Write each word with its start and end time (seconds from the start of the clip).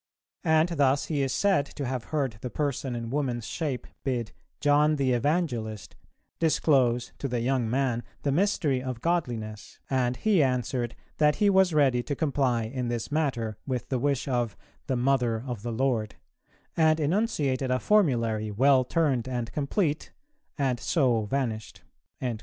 And 0.47 0.67
thus 0.69 1.05
he 1.05 1.21
is 1.21 1.31
said 1.31 1.67
to 1.75 1.85
have 1.85 2.05
heard 2.05 2.39
the 2.41 2.49
person 2.49 2.95
in 2.95 3.11
woman's 3.11 3.45
shape 3.45 3.85
bid 4.03 4.31
'John 4.59 4.95
the 4.95 5.11
Evangelist' 5.11 5.95
disclose 6.39 7.13
to 7.19 7.27
the 7.27 7.39
young 7.41 7.69
man 7.69 8.01
the 8.23 8.31
mystery 8.31 8.81
of 8.81 8.99
godliness; 9.01 9.77
and 9.91 10.17
he 10.17 10.41
answered 10.41 10.95
that 11.17 11.35
he 11.35 11.51
was 11.51 11.71
ready 11.75 12.01
to 12.01 12.15
comply 12.15 12.63
in 12.63 12.87
this 12.87 13.11
matter 13.11 13.59
with 13.67 13.89
the 13.89 13.99
wish 13.99 14.27
of 14.27 14.57
'the 14.87 14.95
Mother 14.97 15.43
of 15.45 15.61
the 15.61 15.71
Lord,' 15.71 16.15
and 16.75 16.99
enunciated 16.99 17.69
a 17.69 17.77
formulary, 17.77 18.49
well 18.49 18.83
turned 18.83 19.27
and 19.27 19.51
complete, 19.51 20.11
and 20.57 20.79
so 20.79 21.25
vanished." 21.25 21.83